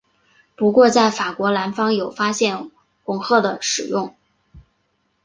[0.55, 2.71] 不过在法国南方有发现
[3.03, 4.15] 红赭的使用。